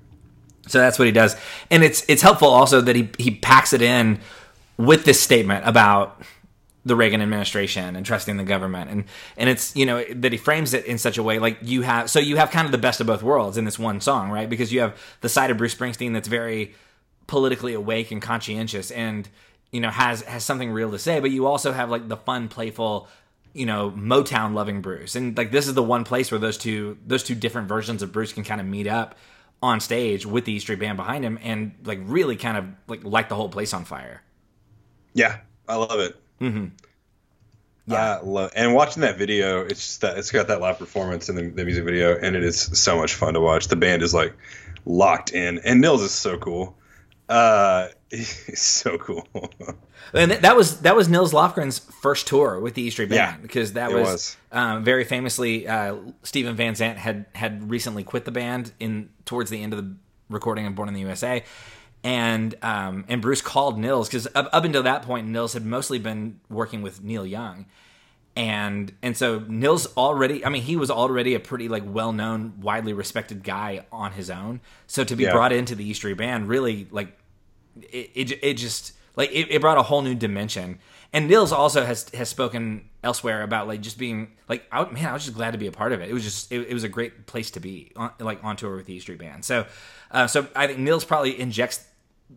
So 0.67 0.79
that's 0.79 0.99
what 0.99 1.07
he 1.07 1.13
does, 1.13 1.37
and 1.71 1.83
it's 1.83 2.05
it's 2.09 2.23
helpful 2.23 2.49
also 2.49 2.81
that 2.81 2.97
he 2.97 3.11
he 3.19 3.31
packs 3.31 3.73
it 3.73 3.83
in 3.83 4.21
with 4.77 5.05
this 5.05 5.21
statement 5.21 5.67
about 5.67 6.23
the 6.85 6.97
Reagan 6.97 7.21
administration 7.21 7.97
and 7.97 8.05
trusting 8.05 8.37
the 8.37 8.45
government, 8.45 8.91
and 8.91 9.05
and 9.37 9.49
it's 9.49 9.75
you 9.77 9.87
know 9.87 10.05
that 10.15 10.33
he 10.33 10.39
frames 10.39 10.75
it 10.75 10.85
in 10.87 10.99
such 10.99 11.19
a 11.19 11.23
way 11.23 11.39
like 11.39 11.59
you 11.63 11.83
have 11.83 12.11
so 12.11 12.19
you 12.19 12.37
have 12.37 12.51
kind 12.51 12.67
of 12.67 12.73
the 12.73 12.79
best 12.79 13.01
of 13.01 13.07
both 13.07 13.23
worlds 13.23 13.57
in 13.57 13.65
this 13.65 13.79
one 13.79 14.01
song, 14.01 14.31
right? 14.31 14.49
Because 14.49 14.73
you 14.73 14.81
have 14.81 14.99
the 15.21 15.29
side 15.29 15.51
of 15.51 15.59
Bruce 15.59 15.75
Springsteen 15.75 16.13
that's 16.13 16.29
very 16.29 16.75
politically 17.27 17.75
awake 17.75 18.11
and 18.11 18.21
conscientious, 18.21 18.91
and 18.91 19.29
you 19.71 19.81
know 19.81 19.91
has 19.91 20.23
has 20.23 20.45
something 20.45 20.71
real 20.71 20.91
to 20.91 20.99
say, 20.99 21.21
but 21.21 21.31
you 21.31 21.47
also 21.47 21.73
have 21.73 21.91
like 21.91 22.09
the 22.09 22.17
fun, 22.17 22.49
playful. 22.49 23.09
You 23.59 23.67
know, 23.67 23.91
Motown 23.91 24.55
loving 24.55 24.83
Bruce, 24.83 25.17
and 25.17 25.37
like 25.37 25.51
this 25.51 25.67
is 25.67 25.75
the 25.75 25.83
one 25.83 26.05
place 26.05 26.31
where 26.31 26.39
those 26.39 26.57
two 26.57 26.97
those 27.05 27.25
two 27.25 27.35
different 27.35 27.67
versions 27.67 28.03
of 28.03 28.13
Bruce 28.13 28.33
can 28.33 28.45
kind 28.45 28.61
of 28.61 28.67
meet 28.69 28.87
up 28.87 29.17
on 29.61 29.81
stage 29.81 30.25
with 30.25 30.45
the 30.45 30.53
E 30.53 30.59
Street 30.61 30.79
Band 30.79 30.97
behind 30.97 31.25
him, 31.25 31.41
and 31.43 31.75
like 31.85 31.99
really 32.05 32.37
kind 32.37 32.57
of 32.57 32.67
like 32.87 33.03
light 33.03 33.29
the 33.29 33.35
whole 33.35 33.49
place 33.49 33.75
on 33.75 33.85
fire. 33.85 34.23
Yeah, 35.13 35.39
I 35.69 35.75
love 35.75 35.99
it. 35.99 36.15
Mm-hmm. 36.41 36.67
Yeah, 37.89 38.21
love 38.23 38.53
and 38.55 38.75
watching 38.75 39.01
that 39.01 39.19
video. 39.19 39.63
It's 39.63 39.81
just 39.81 40.01
that 40.03 40.19
it's 40.19 40.31
got 40.31 40.47
that 40.47 40.61
live 40.61 40.79
performance 40.79 41.29
in 41.29 41.35
the, 41.35 41.49
the 41.49 41.65
music 41.65 41.85
video, 41.85 42.17
and 42.17 42.37
it 42.37 42.45
is 42.45 42.61
so 42.61 42.97
much 42.97 43.15
fun 43.15 43.35
to 43.35 43.41
watch. 43.41 43.67
The 43.67 43.75
band 43.75 44.03
is 44.03 44.15
like 44.15 44.35
locked 44.85 45.33
in, 45.33 45.59
and 45.65 45.81
Nils 45.81 46.03
is 46.03 46.13
so 46.13 46.39
cool. 46.39 46.78
Uh, 47.29 47.89
so 48.55 48.97
cool. 48.99 49.27
And 50.15 50.33
that 50.33 50.57
was 50.57 50.81
that 50.81 50.97
was 50.97 51.09
Nils 51.09 51.33
Lofgren's 51.35 51.79
first 51.79 52.27
tour 52.27 52.59
with 52.59 52.75
the 52.75 52.83
E 52.83 52.91
Street 52.91 53.11
Band 53.11 53.17
Yeah, 53.17 53.37
because 53.43 53.75
that 53.75 53.93
was, 53.93 54.07
was. 54.07 54.37
Um, 54.51 54.83
very 54.85 55.05
famously 55.05 55.69
uh, 55.69 55.97
Stephen 56.23 56.57
Van 56.57 56.75
Zandt 56.75 56.99
had 56.99 57.27
had 57.35 57.71
recently 57.71 58.05
quit 58.05 58.25
the 58.25 58.31
band 58.31 58.73
in 58.81 59.11
towards 59.27 59.51
the 59.51 59.63
end 59.63 59.75
of 59.75 59.79
the 59.85 59.95
recording 60.31 60.67
of 60.67 60.75
Born 60.75 60.89
in 60.89 60.95
the 60.95 61.01
USA, 61.01 61.45
and 62.03 62.55
um, 62.63 63.05
and 63.09 63.21
Bruce 63.21 63.43
called 63.43 63.79
Nils 63.79 64.09
because 64.09 64.27
up, 64.35 64.49
up 64.53 64.65
until 64.65 64.85
that 64.85 65.03
point 65.03 65.29
Nils 65.29 65.53
had 65.53 65.67
mostly 65.67 65.99
been 65.99 66.41
working 66.49 66.81
with 66.81 67.03
Neil 67.03 67.27
Young, 67.27 67.67
and 68.37 68.93
and 69.03 69.17
so 69.17 69.41
Nils 69.49 69.87
already 69.97 70.45
I 70.45 70.49
mean 70.49 70.63
he 70.63 70.77
was 70.77 70.91
already 70.91 71.35
a 71.35 71.41
pretty 71.41 71.69
like 71.69 71.83
well 71.85 72.13
known 72.13 72.55
widely 72.61 72.93
respected 72.95 73.43
guy 73.45 73.85
on 73.93 74.13
his 74.13 74.31
own 74.31 74.61
so 74.87 75.05
to 75.05 75.17
be 75.17 75.25
Yeah. 75.25 75.33
brought 75.33 75.53
into 75.53 75.75
the 75.75 75.87
E 75.89 75.93
Street 75.93 76.17
Band 76.17 76.49
really 76.49 76.87
like 76.91 77.18
it, 77.85 78.11
it, 78.15 78.39
it 78.43 78.55
just 78.55 78.93
like 79.17 79.31
it, 79.33 79.51
it 79.51 79.61
brought 79.61 79.79
a 79.79 79.83
whole 79.83 80.03
new 80.03 80.15
dimension. 80.15 80.79
And 81.13 81.29
Nils 81.29 81.53
also 81.53 81.85
has 81.85 82.09
has 82.11 82.29
spoken 82.29 82.89
elsewhere 83.03 83.43
about 83.43 83.67
like 83.67 83.81
just 83.81 83.99
being 83.99 84.33
like 84.49 84.65
I, 84.71 84.85
man, 84.91 85.07
I 85.07 85.13
was 85.13 85.25
just 85.25 85.37
glad 85.37 85.53
to 85.53 85.59
be 85.59 85.67
a 85.67 85.73
part 85.73 85.93
of 85.93 86.01
it. 86.01 86.11
It 86.11 86.13
was 86.13 86.25
just 86.25 86.53
it, 86.53 86.69
it 86.69 86.75
was 86.75 86.85
a 86.85 86.89
great 86.89 87.27
place 87.27 87.51
to 87.53 87.61
be 87.61 87.93
on, 87.97 88.13
like 88.21 88.43
on 88.45 88.57
tour 88.57 88.77
with 88.77 88.87
the 88.87 88.95
E 88.95 89.01
Street 89.01 89.19
Band. 89.19 89.45
So 89.45 89.67
uh, 90.11 90.27
so 90.27 90.47
I 90.55 90.67
think 90.67 90.79
Nils 90.79 91.05
probably 91.05 91.39
injects 91.39 91.87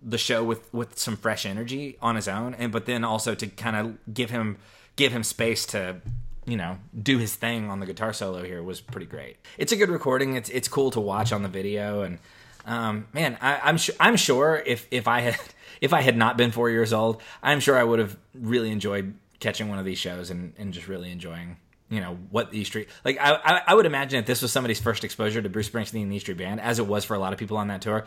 the 0.01 0.17
show 0.17 0.43
with 0.43 0.73
with 0.73 0.97
some 0.97 1.17
fresh 1.17 1.45
energy 1.45 1.97
on 2.01 2.15
his 2.15 2.27
own, 2.27 2.53
and 2.55 2.71
but 2.71 2.85
then 2.85 3.03
also 3.03 3.35
to 3.35 3.47
kind 3.47 3.75
of 3.75 4.13
give 4.13 4.29
him 4.29 4.57
give 4.95 5.11
him 5.11 5.23
space 5.23 5.65
to 5.67 5.97
you 6.45 6.57
know 6.57 6.77
do 7.01 7.17
his 7.17 7.35
thing 7.35 7.69
on 7.69 7.79
the 7.79 7.85
guitar 7.85 8.13
solo 8.13 8.43
here 8.43 8.63
was 8.63 8.81
pretty 8.81 9.05
great. 9.05 9.37
It's 9.57 9.71
a 9.71 9.75
good 9.75 9.89
recording. 9.89 10.35
It's 10.35 10.49
it's 10.49 10.67
cool 10.67 10.91
to 10.91 10.99
watch 10.99 11.31
on 11.31 11.43
the 11.43 11.49
video 11.49 12.01
and 12.01 12.19
um, 12.65 13.07
man, 13.13 13.37
I, 13.41 13.59
I'm 13.63 13.77
sure 13.77 13.95
I'm 13.99 14.15
sure 14.15 14.61
if 14.65 14.87
if 14.91 15.07
I 15.07 15.21
had 15.21 15.39
if 15.81 15.93
I 15.93 16.01
had 16.01 16.15
not 16.17 16.37
been 16.37 16.51
four 16.51 16.69
years 16.69 16.93
old, 16.93 17.21
I'm 17.41 17.59
sure 17.59 17.77
I 17.77 17.83
would 17.83 17.99
have 17.99 18.17
really 18.33 18.71
enjoyed 18.71 19.13
catching 19.39 19.69
one 19.69 19.79
of 19.79 19.85
these 19.85 19.97
shows 19.97 20.29
and, 20.29 20.53
and 20.57 20.71
just 20.73 20.87
really 20.87 21.11
enjoying 21.11 21.57
you 21.89 21.99
know 21.99 22.17
what 22.29 22.51
the 22.51 22.59
E 22.59 22.63
Street 22.63 22.87
like. 23.03 23.17
I, 23.19 23.33
I 23.33 23.61
I 23.67 23.75
would 23.75 23.85
imagine 23.85 24.19
if 24.19 24.25
this 24.25 24.41
was 24.41 24.51
somebody's 24.51 24.79
first 24.79 25.03
exposure 25.03 25.41
to 25.41 25.49
Bruce 25.49 25.69
Springsteen 25.69 26.03
and 26.03 26.11
the 26.11 26.15
E 26.17 26.19
Street 26.19 26.37
Band, 26.37 26.61
as 26.61 26.79
it 26.79 26.87
was 26.87 27.03
for 27.05 27.15
a 27.15 27.19
lot 27.19 27.33
of 27.33 27.39
people 27.39 27.57
on 27.57 27.67
that 27.69 27.81
tour. 27.81 28.05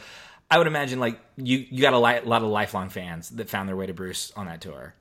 I 0.50 0.58
would 0.58 0.66
imagine 0.66 1.00
like 1.00 1.18
you 1.37 1.66
you 1.70 1.82
got 1.82 1.92
a 1.94 1.99
li- 1.99 2.20
lot 2.25 2.42
of 2.42 2.49
lifelong 2.49 2.88
fans 2.90 3.30
that 3.30 3.49
found 3.50 3.68
their 3.68 3.76
way 3.76 3.87
to 3.87 3.94
Bruce 3.94 4.30
on 4.37 4.46
that 4.46 4.61
tour, 4.61 4.94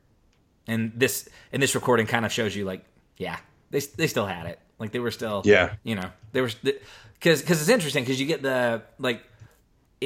and 0.68 0.92
this 0.96 1.30
and 1.52 1.62
this 1.62 1.76
recording 1.76 2.08
kind 2.08 2.26
of 2.26 2.32
shows 2.32 2.56
you 2.56 2.66
like 2.66 2.84
yeah 3.18 3.38
they 3.70 3.80
they 3.80 4.08
still 4.08 4.26
had 4.26 4.48
it 4.48 4.58
like 4.80 4.92
they 4.92 5.00
were 5.00 5.12
still 5.12 5.42
Yeah. 5.46 5.74
you 5.84 5.96
know 5.96 6.10
they 6.32 6.42
were 6.42 6.50
because 6.64 7.42
because 7.42 7.62
it's 7.62 7.70
interesting 7.70 8.04
because 8.04 8.20
you 8.20 8.26
get 8.26 8.42
the 8.42 8.82
like 9.00 9.22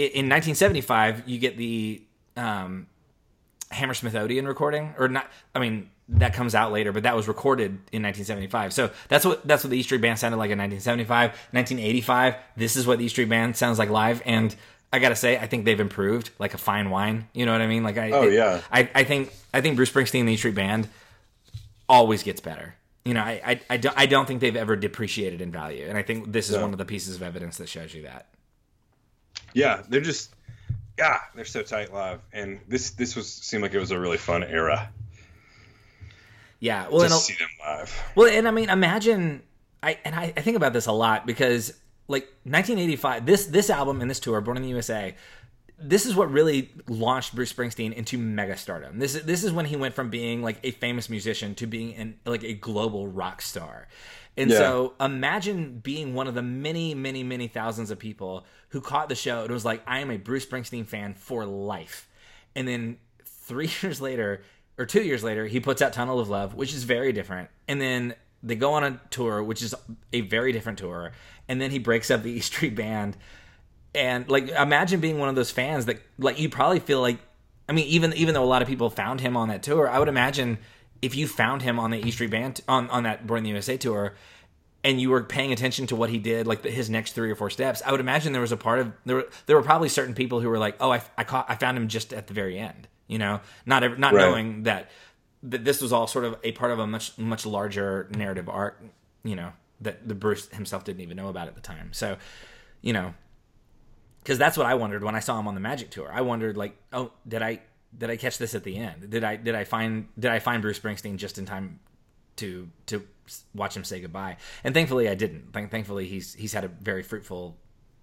in 0.05 0.29
1975 0.29 1.27
you 1.27 1.39
get 1.39 1.57
the 1.57 2.01
um 2.35 2.87
Hammersmith 3.71 4.15
Odeon 4.15 4.47
recording, 4.47 4.93
or 4.97 5.07
not? 5.09 5.29
I 5.53 5.59
mean, 5.59 5.89
that 6.09 6.33
comes 6.33 6.55
out 6.55 6.71
later, 6.71 6.93
but 6.93 7.03
that 7.03 7.15
was 7.17 7.27
recorded 7.27 7.71
in 7.91 8.01
1975. 8.03 8.71
So 8.73 8.91
that's 9.09 9.25
what 9.25 9.45
that's 9.45 9.63
what 9.63 9.71
the 9.71 9.77
E 9.77 9.83
Street 9.83 9.99
Band 10.01 10.17
sounded 10.19 10.37
like 10.37 10.51
in 10.51 10.57
1975, 10.57 11.31
1985. 11.51 12.35
This 12.55 12.75
is 12.77 12.87
what 12.87 12.99
the 12.99 13.05
E 13.05 13.09
Street 13.09 13.27
Band 13.29 13.57
sounds 13.57 13.77
like 13.77 13.89
live, 13.89 14.21
and 14.25 14.55
I 14.93 14.99
gotta 14.99 15.17
say, 15.17 15.37
I 15.37 15.47
think 15.47 15.65
they've 15.65 15.79
improved 15.79 16.29
like 16.39 16.53
a 16.53 16.57
fine 16.57 16.89
wine. 16.89 17.27
You 17.33 17.45
know 17.45 17.51
what 17.51 17.59
I 17.61 17.67
mean? 17.67 17.83
Like 17.83 17.97
I, 17.97 18.11
Oh, 18.11 18.23
yeah. 18.23 18.61
I, 18.71 18.89
I 18.95 19.03
think 19.03 19.33
I 19.53 19.59
think 19.59 19.75
Bruce 19.75 19.91
Springsteen 19.91 20.21
and 20.21 20.29
the 20.29 20.33
E 20.33 20.37
Street 20.37 20.55
Band 20.55 20.87
always 21.89 22.23
gets 22.23 22.39
better. 22.39 22.75
You 23.03 23.13
know, 23.13 23.21
I, 23.21 23.41
I, 23.45 23.59
I 23.71 23.77
don't 23.77 23.97
I 23.99 24.05
don't 24.05 24.25
think 24.25 24.39
they've 24.39 24.55
ever 24.55 24.77
depreciated 24.77 25.41
in 25.41 25.51
value, 25.51 25.85
and 25.89 25.97
I 25.97 26.03
think 26.03 26.31
this 26.31 26.49
is 26.49 26.55
No. 26.55 26.61
one 26.61 26.71
of 26.71 26.77
the 26.77 26.85
pieces 26.85 27.15
of 27.17 27.21
evidence 27.23 27.57
that 27.57 27.67
shows 27.67 27.93
you 27.93 28.03
that. 28.03 28.27
Yeah, 29.57 29.81
they're 29.89 30.01
just 30.01 30.35
yeah, 30.99 31.17
they're 31.33 31.45
so 31.45 31.63
tight 31.63 31.91
live, 31.91 32.19
and 32.31 32.59
this 32.67 32.91
this 32.91 33.15
was 33.15 33.27
seemed 33.27 33.63
like 33.63 33.73
it 33.73 33.79
was 33.79 33.89
a 33.89 33.99
really 33.99 34.17
fun 34.17 34.43
era 34.43 34.87
Yeah, 36.59 36.87
well, 36.89 36.99
to 36.99 37.05
and 37.05 37.13
see 37.15 37.33
them 37.33 37.49
live. 37.59 38.03
Well, 38.13 38.27
and 38.27 38.47
I 38.47 38.51
mean, 38.51 38.69
imagine 38.69 39.41
I 39.81 39.97
and 40.05 40.13
I, 40.13 40.31
I 40.37 40.41
think 40.41 40.57
about 40.57 40.73
this 40.73 40.85
a 40.85 40.91
lot 40.91 41.25
because 41.25 41.73
like 42.07 42.25
1985, 42.43 43.25
this 43.25 43.47
this 43.47 43.71
album 43.71 43.99
and 43.99 44.11
this 44.11 44.19
tour, 44.19 44.39
Born 44.41 44.57
in 44.57 44.63
the 44.63 44.69
USA, 44.69 45.15
this 45.79 46.05
is 46.05 46.15
what 46.15 46.31
really 46.31 46.72
launched 46.88 47.36
Bruce 47.36 47.53
Springsteen 47.53 47.93
into 47.93 48.17
mega 48.17 48.57
stardom. 48.57 49.00
This 49.00 49.15
is 49.15 49.24
this 49.24 49.43
is 49.43 49.51
when 49.51 49.65
he 49.65 49.75
went 49.75 49.93
from 49.96 50.10
being 50.10 50.41
like 50.41 50.60
a 50.63 50.72
famous 50.72 51.10
musician 51.10 51.53
to 51.55 51.67
being 51.67 51.96
an 51.96 52.19
like 52.25 52.43
a 52.43 52.53
global 52.53 53.07
rock 53.07 53.41
star. 53.41 53.88
And 54.36 54.50
Yeah. 54.51 54.57
so 54.57 54.93
imagine 55.00 55.79
being 55.79 56.13
one 56.13 56.27
of 56.27 56.36
the 56.36 56.43
many, 56.43 56.93
many, 56.93 57.24
many 57.24 57.48
thousands 57.48 57.89
of 57.91 57.98
people 58.00 58.46
who 58.69 58.81
caught 58.81 59.10
the 59.10 59.15
show 59.15 59.41
and 59.43 59.51
was 59.51 59.65
like, 59.65 59.81
I 59.88 60.00
am 60.00 60.12
a 60.12 60.17
Bruce 60.17 60.46
Springsteen 60.46 60.86
fan 60.86 61.13
for 61.15 61.46
life. 61.46 62.07
And 62.55 62.67
then 62.67 62.98
three 63.25 63.69
years 63.81 64.00
later, 64.00 64.41
or 64.77 64.86
two 64.86 65.01
years 65.03 65.24
later, 65.24 65.48
he 65.48 65.60
puts 65.60 65.81
out 65.81 65.93
Tunnel 65.93 66.19
of 66.19 66.29
Love, 66.29 66.53
which 66.53 66.74
is 66.74 66.84
very 66.84 67.12
different. 67.12 67.50
And 67.67 67.81
then 67.81 68.13
they 68.43 68.55
go 68.55 68.74
on 68.74 68.84
a 68.84 69.01
tour, 69.10 69.43
which 69.43 69.63
is 69.63 69.74
a 70.13 70.22
very 70.22 70.51
different 70.51 70.77
tour. 70.77 71.13
And 71.48 71.60
then 71.60 71.72
he 71.72 71.79
breaks 71.79 72.12
up 72.12 72.22
the 72.22 72.31
E 72.38 72.39
Street 72.39 72.75
Band. 72.75 73.17
And 73.96 74.29
like, 74.29 74.50
imagine 74.50 75.00
being 75.00 75.17
one 75.17 75.29
of 75.29 75.36
those 75.36 75.50
fans 75.51 75.86
that, 75.86 76.01
like, 76.20 76.39
you 76.39 76.50
probably 76.50 76.79
feel 76.79 77.01
like, 77.01 77.17
I 77.70 77.74
mean, 77.74 77.88
even 77.88 78.13
even 78.13 78.34
though 78.34 78.44
a 78.44 78.46
lot 78.46 78.62
of 78.62 78.67
people 78.67 78.89
found 78.89 79.22
him 79.22 79.36
on 79.36 79.50
that 79.50 79.63
tour, 79.63 79.89
I 79.89 80.00
would 80.00 80.08
imagine 80.08 80.58
if 81.01 81.15
you 81.15 81.27
found 81.27 81.62
him 81.62 81.79
on 81.79 81.91
the 81.91 82.06
E 82.06 82.12
Street 82.12 82.32
Band 82.32 82.62
on 82.67 82.89
on 82.89 83.03
that 83.03 83.27
Born 83.27 83.39
in 83.39 83.44
the 83.44 83.50
USA 83.50 83.75
tour, 83.77 84.13
and 84.84 85.01
you 85.01 85.10
were 85.10 85.24
paying 85.24 85.51
attention 85.51 85.88
to 85.88 85.96
what 85.96 86.10
he 86.10 86.17
did, 86.17 86.48
like 86.48 86.62
the, 86.62 86.70
his 86.72 86.89
next 86.89 87.12
three 87.13 87.29
or 87.29 87.36
four 87.36 87.50
steps, 87.50 87.82
I 87.86 87.91
would 87.91 88.00
imagine 88.00 88.32
there 88.34 88.41
was 88.41 88.51
a 88.51 88.58
part 88.58 88.79
of 88.79 88.94
there. 89.06 89.17
Were, 89.17 89.27
there 89.48 89.56
were 89.56 89.63
probably 89.63 89.89
certain 89.89 90.13
people 90.13 90.39
who 90.39 90.48
were 90.50 90.58
like, 90.60 90.75
"Oh, 90.79 90.91
I, 90.91 91.01
I 91.17 91.24
caught, 91.24 91.46
I 91.50 91.56
found 91.56 91.77
him 91.77 91.88
just 91.88 92.13
at 92.13 92.27
the 92.27 92.34
very 92.34 92.58
end," 92.58 92.88
you 93.08 93.17
know, 93.17 93.41
not 93.65 93.84
ever, 93.84 93.98
not 93.98 94.13
Right. 94.13 94.22
knowing 94.22 94.63
that 94.63 94.89
that 95.44 95.65
this 95.65 95.82
was 95.82 95.91
all 95.91 96.08
sort 96.08 96.25
of 96.25 96.38
a 96.44 96.51
part 96.53 96.72
of 96.72 96.79
a 96.79 96.88
much 96.88 97.17
much 97.17 97.46
larger 97.46 98.08
narrative 98.15 98.48
arc, 98.48 98.82
you 99.24 99.36
know, 99.36 99.51
that 99.82 100.08
the 100.08 100.15
Bruce 100.15 100.48
himself 100.50 100.84
didn't 100.86 101.01
even 101.01 101.17
know 101.17 101.27
about 101.27 101.48
at 101.48 101.56
the 101.56 101.62
time. 101.62 101.89
So, 101.94 102.17
you 102.82 102.94
know, 102.94 103.13
because 104.27 104.38
that's 104.38 104.57
what 104.57 104.65
I 104.65 104.74
wondered 104.74 105.05
when 105.05 105.15
I 105.15 105.22
saw 105.22 105.39
him 105.39 105.48
on 105.48 105.53
the 105.55 105.62
Magic 105.62 105.89
tour. 105.89 106.12
I 106.13 106.19
wondered 106.19 106.57
like, 106.57 106.75
oh, 106.91 107.13
did 107.25 107.41
I 107.41 107.62
did 107.98 108.10
I 108.10 108.17
catch 108.17 108.38
this 108.38 108.53
at 108.55 108.65
the 108.65 108.75
end? 108.75 109.10
Did 109.10 109.24
I 109.24 109.38
did 109.38 109.55
I 109.55 109.63
find 109.63 110.10
did 110.19 110.31
I 110.31 110.39
find 110.39 110.62
Bruce 110.62 110.77
Springsteen 110.77 111.15
just 111.15 111.38
in 111.38 111.46
time 111.46 111.79
to 112.36 112.67
to 112.88 113.07
watch 113.55 113.77
him 113.77 113.86
say 113.86 114.01
goodbye? 114.01 114.36
And 114.65 114.74
thankfully, 114.74 115.07
I 115.07 115.15
didn't. 115.15 115.53
Thankfully, 115.53 116.07
he's 116.07 116.34
he's 116.34 116.51
had 116.51 116.65
a 116.65 116.67
very 116.67 117.03
fruitful, 117.03 117.55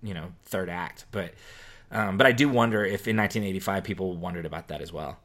you 0.02 0.14
know, 0.14 0.33
third 0.45 0.71
act. 0.71 1.04
But 1.12 1.35
um, 1.90 2.16
but 2.16 2.26
I 2.26 2.33
do 2.33 2.49
wonder 2.49 2.83
if 2.87 3.07
in 3.07 3.19
1985 3.19 3.85
people 3.85 4.16
wondered 4.16 4.47
about 4.47 4.69
that 4.69 4.81
as 4.81 4.90
well. 4.95 5.19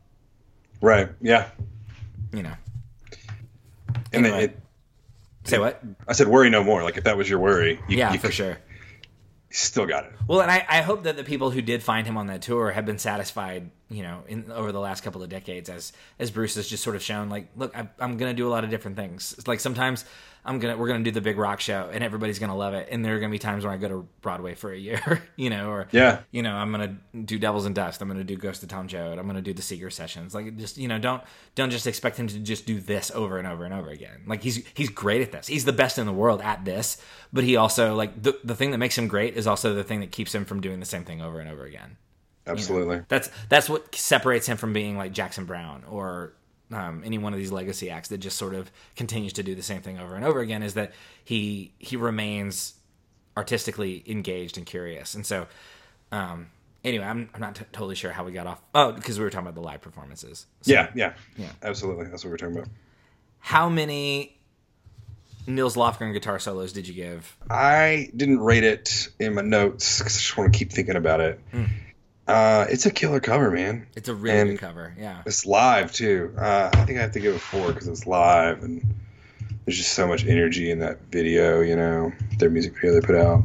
Right? 0.82 1.08
Yeah. 1.22 1.48
You 2.34 2.44
know, 2.44 2.53
And 4.12 4.25
Anyway. 4.25 4.44
it, 4.46 4.60
say 5.46 5.60
what? 5.60 5.82
I 6.10 6.12
said, 6.13 6.27
worry 6.27 6.50
no 6.50 6.62
more. 6.63 6.84
Like 6.84 6.98
if 6.98 7.06
that 7.06 7.15
was 7.18 7.29
your 7.29 7.39
worry, 7.39 7.79
you, 7.88 7.98
Yeah, 7.98 8.12
you 8.12 8.20
for 8.20 8.27
could- 8.27 8.34
sure. 8.36 8.58
Still 9.50 9.86
got 9.86 10.06
it. 10.06 10.12
Well, 10.27 10.41
and 10.41 10.51
I, 10.51 10.65
I 10.70 10.82
hope 10.82 11.03
that 11.03 11.18
the 11.18 11.24
people 11.24 11.51
who 11.51 11.62
did 11.62 11.84
find 11.84 12.06
him 12.06 12.18
on 12.18 12.27
that 12.27 12.41
tour 12.41 12.72
have 12.72 12.86
been 12.86 13.00
satisfied, 13.00 13.72
you 13.89 14.03
know, 14.03 14.24
in 14.27 14.51
over 14.51 14.72
the 14.72 14.79
last 14.79 15.01
couple 15.03 15.24
of 15.24 15.29
decades, 15.29 15.69
as 15.69 15.93
as 16.19 16.29
Bruce 16.31 16.55
has 16.55 16.67
just 16.67 16.84
sort 16.84 16.96
of 16.96 17.01
shown, 17.01 17.29
like, 17.29 17.48
look, 17.55 17.75
I, 17.77 17.88
I'm 18.00 18.17
going 18.17 18.31
to 18.31 18.36
do 18.38 18.48
a 18.48 18.51
lot 18.51 18.63
of 18.63 18.69
different 18.69 18.98
things. 18.98 19.34
It's 19.38 19.48
like 19.48 19.60
sometimes 19.60 20.05
I'm 20.46 20.60
gonna 20.60 20.77
we're 20.77 20.88
gonna 20.88 21.03
do 21.03 21.12
the 21.12 21.22
big 21.22 21.38
rock 21.38 21.60
show, 21.60 21.89
and 21.91 22.03
everybody's 22.03 22.39
to 22.51 22.55
love 22.55 22.74
it, 22.74 22.88
and 22.91 23.03
there 23.03 23.15
are 23.15 23.19
to 23.29 23.34
be 23.34 23.39
times 23.39 23.65
when 23.65 23.74
I 23.74 23.77
go 23.77 23.89
to 23.89 24.08
Broadway 24.22 24.55
for 24.55 24.72
a 24.72 24.77
year, 24.77 25.22
you 25.36 25.50
know, 25.50 25.69
or 25.69 25.88
Yeah. 25.91 26.22
you 26.31 26.41
know, 26.43 26.53
I'm 26.55 26.72
to 26.74 27.19
do 27.19 27.38
Devils 27.38 27.65
and 27.65 27.75
Dust, 27.75 28.01
I'm 28.01 28.10
to 28.15 28.24
do 28.24 28.38
Ghost 28.38 28.63
of 28.63 28.69
Tom 28.69 28.88
Joad, 28.88 29.19
I'm 29.19 29.25
to 29.36 29.41
do 29.41 29.53
the 29.53 29.62
Seeger 29.62 29.89
sessions, 29.89 30.34
like 30.34 30.55
just 30.55 30.77
you 30.77 30.88
know, 30.88 30.98
don't 30.98 31.22
don't 31.55 31.69
just 31.72 31.88
expect 31.88 32.17
him 32.17 32.27
to 32.27 32.39
just 32.39 32.65
do 32.65 32.79
this 32.79 33.12
over 33.13 33.38
and 33.38 33.48
over 33.48 33.65
and 33.65 33.74
over 33.74 33.89
again. 33.89 34.22
Like 34.27 34.41
he's 34.43 34.63
he's 34.74 34.89
great 34.89 35.22
at 35.22 35.31
this, 35.31 35.48
he's 35.48 35.65
the 35.65 35.74
best 35.74 35.98
in 35.98 36.05
the 36.05 36.13
world 36.13 36.41
at 36.41 36.63
this, 36.63 36.98
but 37.34 37.43
he 37.43 37.55
also 37.58 37.96
like 37.96 38.22
the 38.22 38.39
the 38.43 38.55
thing 38.55 38.72
that 38.72 38.77
makes 38.77 38.98
him 38.98 39.08
great 39.08 39.36
is 39.36 39.46
also 39.46 39.74
the 39.74 39.84
thing 39.84 40.00
that 40.00 40.12
keeps 40.12 40.34
him 40.34 40.46
from 40.46 40.62
doing 40.62 40.79
the 40.79 40.86
same 40.86 41.03
thing 41.03 41.22
over 41.22 41.39
and 41.39 41.50
over 41.50 41.65
again. 41.65 41.98
Absolutely. 42.48 43.01
That's 43.08 43.29
that's 43.50 43.69
what 43.69 43.93
separates 43.96 44.48
him 44.48 44.58
from 44.58 44.74
being 44.74 44.98
like 44.98 45.12
Jackson 45.12 45.46
Browne 45.46 45.84
or 45.89 46.34
um, 46.72 47.03
any 47.05 47.17
one 47.17 47.34
of 47.34 47.39
these 47.39 47.51
legacy 47.51 47.89
acts 47.89 48.10
that 48.10 48.19
just 48.19 48.38
sort 48.38 48.53
of 48.53 48.72
continues 48.96 49.34
to 49.34 49.43
do 49.43 49.55
the 49.55 49.63
same 49.63 49.81
thing 49.81 50.00
over 50.00 50.15
and 50.15 50.25
over 50.25 50.39
again. 50.39 50.63
Is 50.63 50.74
that 50.75 50.93
he 51.24 51.74
he 51.79 51.96
remains 51.96 52.74
artistically 53.38 54.03
engaged 54.08 54.58
and 54.58 54.65
curious, 54.65 55.13
and 55.13 55.25
so 55.25 55.48
um, 56.12 56.48
anyway, 56.84 57.05
I'm 57.05 57.29
I'm 57.34 57.41
not 57.41 57.55
t- 57.55 57.65
totally 57.72 57.96
sure 57.96 58.12
how 58.12 58.24
we 58.24 58.31
got 58.31 58.48
off. 58.48 58.62
Oh, 58.74 58.91
because 58.91 59.17
we 59.17 59.24
were 59.24 59.29
talking 59.29 59.48
about 59.48 59.55
the 59.55 59.65
live 59.65 59.81
performances. 59.81 60.46
So 60.62 60.72
Yeah, 60.72 60.89
yeah, 60.96 61.13
Yeah. 61.38 61.50
Absolutely. 61.62 62.08
That's 62.08 62.24
what 62.24 62.31
we're 62.31 62.38
talking 62.38 62.58
about. 62.58 62.69
How 63.39 63.69
many 63.69 64.38
Nils 65.48 65.75
Lofgren 65.75 66.13
guitar 66.13 66.39
solos 66.39 66.74
did 66.74 66.88
you 66.88 66.93
give? 66.93 67.38
I 67.50 68.10
didn't 68.15 68.39
rate 68.39 68.63
it 68.63 69.10
in 69.19 69.36
my 69.36 69.41
notes 69.41 70.00
because 70.00 70.15
I 70.15 70.19
just 70.19 70.38
want 70.38 70.53
to 70.53 70.58
keep 70.58 70.72
thinking 70.72 70.96
about 70.96 71.22
it. 71.22 71.39
Hmm. 71.51 71.65
Uh, 72.29 72.65
it's 72.69 72.86
a 72.86 72.91
killer 72.91 73.19
cover, 73.19 73.50
man. 73.51 73.88
It's 73.95 74.07
a 74.07 74.13
really 74.15 74.38
And- 74.38 74.50
good 74.51 74.59
cover. 74.59 74.93
Yeah. 74.98 75.24
It's 75.25 75.45
live 75.45 75.91
too. 75.91 76.33
Uh, 76.38 76.69
I 76.71 76.86
think 76.86 77.00
I 77.00 77.01
have 77.01 77.12
to 77.13 77.19
give 77.19 77.33
it 77.36 77.39
four 77.39 77.67
because 77.74 77.88
it's 77.88 78.05
live 78.05 78.63
and 78.63 78.81
there's 79.65 79.77
just 79.77 79.93
so 79.93 80.07
much 80.07 80.25
energy 80.25 80.69
in 80.71 80.79
that 80.79 81.00
video. 81.12 81.62
You 81.62 81.75
know, 81.75 82.12
their 82.38 82.50
music 82.50 82.74
video 82.75 82.93
they 82.93 83.05
put 83.05 83.15
out. 83.15 83.43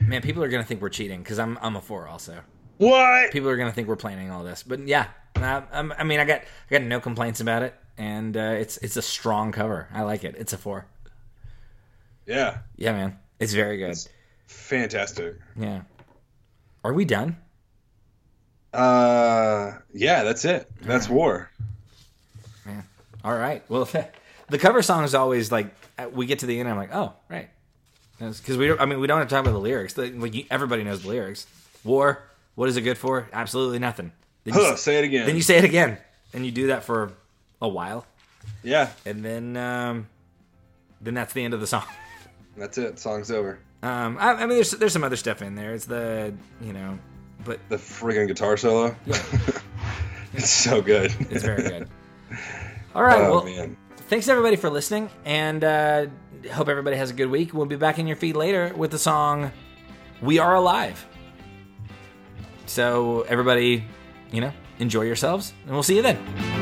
Man, 0.00 0.22
people 0.22 0.42
are 0.44 0.48
gonna 0.48 0.64
think 0.64 0.80
we're 0.80 0.88
cheating 0.90 1.22
because 1.22 1.38
I'm 1.38 1.58
I'm 1.60 1.76
a 1.76 1.80
four 1.80 2.06
also. 2.06 2.40
What? 2.78 3.30
people 3.32 3.48
are 3.48 3.56
gonna 3.56 3.72
think 3.72 3.88
we're 3.88 3.96
planning 3.96 4.30
all 4.30 4.44
this. 4.44 4.62
But 4.62 4.86
yeah, 4.86 5.08
um, 5.36 5.92
I 5.98 6.04
mean, 6.04 6.20
I 6.20 6.24
got 6.24 6.40
I 6.40 6.78
got 6.78 6.82
no 6.82 7.00
complaints 7.00 7.40
about 7.40 7.62
it, 7.62 7.74
and 7.98 8.36
uh, 8.36 8.40
it's 8.58 8.76
it's 8.78 8.96
a 8.96 9.02
strong 9.02 9.50
cover. 9.52 9.88
I 9.92 10.02
like 10.02 10.24
it. 10.24 10.34
It's 10.38 10.52
a 10.52 10.58
four. 10.58 10.86
Yeah, 12.26 12.58
Yeah, 12.76 12.92
man, 12.92 13.18
it's 13.38 13.52
very 13.54 13.76
good. 13.78 13.96
fantastic. 14.46 15.34
Yeah. 15.58 15.82
Are 16.82 16.92
we 16.94 17.04
done? 17.04 17.36
Uh, 18.74 19.78
yeah, 19.92 20.24
that's 20.24 20.44
it. 20.44 20.70
That's 20.82 21.08
war. 21.08 21.50
Man. 22.66 22.84
All 23.24 23.34
right. 23.36 23.62
Well, 23.68 23.88
the 24.48 24.58
cover 24.58 24.82
song 24.82 25.04
is 25.04 25.14
always 25.14 25.50
like 25.52 25.74
we 26.12 26.26
get 26.26 26.40
to 26.40 26.46
the 26.46 26.58
end. 26.58 26.68
I'm 26.68 26.76
like, 26.76 26.94
oh, 26.94 27.12
right, 27.28 27.48
because 28.18 28.56
we 28.56 28.66
don't. 28.66 28.80
I 28.80 28.86
mean, 28.86 29.00
we 29.00 29.06
don't 29.06 29.18
have 29.18 29.28
to 29.28 29.34
talk 29.34 29.42
about 29.44 29.52
the 29.52 29.60
lyrics. 29.60 29.96
Like 29.96 30.46
everybody 30.50 30.84
knows 30.84 31.02
the 31.02 31.08
lyrics. 31.08 31.46
War. 31.84 32.22
What 32.56 32.68
is 32.68 32.76
it 32.76 32.82
good 32.82 32.98
for? 32.98 33.28
Absolutely 33.32 33.78
nothing. 33.80 34.12
Then 34.44 34.54
you, 34.54 34.60
Huh, 34.60 34.72
s- 34.74 34.82
say 34.82 34.98
it 34.98 35.04
again. 35.04 35.26
then 35.26 35.34
you 35.36 35.42
say 35.42 35.58
it 35.58 35.64
again, 35.64 35.98
and 36.32 36.44
you 36.46 36.52
do 36.52 36.68
that 36.68 36.84
for 36.84 37.12
a 37.62 37.68
while, 37.68 38.06
yeah, 38.62 38.90
and 39.06 39.24
then 39.24 39.56
um, 39.56 40.06
then 41.00 41.14
that's 41.14 41.32
the 41.32 41.42
end 41.44 41.54
of 41.54 41.60
the 41.60 41.66
song. 41.66 41.84
that's 42.56 42.78
it. 42.78 42.98
Song's 42.98 43.30
over. 43.30 43.58
Um, 43.82 44.16
I, 44.18 44.32
I 44.32 44.40
mean, 44.46 44.50
there's 44.50 44.70
there's 44.72 44.92
some 44.92 45.04
other 45.04 45.16
stuff 45.16 45.42
in 45.42 45.54
there. 45.56 45.74
It's 45.74 45.86
the 45.86 46.32
you 46.60 46.72
know, 46.72 46.98
but 47.44 47.60
The 47.68 47.76
friggin' 47.76 48.26
guitar 48.26 48.56
solo. 48.56 48.96
Yeah. 49.06 49.22
it's 50.32 50.50
so 50.50 50.80
good. 50.82 51.14
it's 51.30 51.44
very 51.44 51.62
good. 51.62 51.88
All 52.94 53.02
right, 53.02 53.20
oh 53.22 53.30
well, 53.30 53.44
man. 53.44 53.76
thanks 53.96 54.28
everybody 54.28 54.56
for 54.56 54.70
listening, 54.70 55.10
and 55.24 55.62
uh, 55.64 56.06
hope 56.52 56.68
everybody 56.68 56.96
has 56.96 57.10
a 57.10 57.14
good 57.14 57.30
week. 57.30 57.52
We'll 57.52 57.66
be 57.66 57.76
back 57.76 57.98
in 57.98 58.06
your 58.06 58.16
feed 58.16 58.36
later 58.36 58.72
with 58.76 58.90
the 58.90 58.98
song 58.98 59.50
"We 60.22 60.38
Are 60.38 60.54
Alive." 60.54 61.04
So 62.66 63.22
everybody, 63.22 63.84
you 64.30 64.40
know, 64.40 64.52
enjoy 64.78 65.02
yourselves, 65.02 65.52
and 65.64 65.72
we'll 65.72 65.82
see 65.82 65.96
you 65.96 66.02
then. 66.02 66.53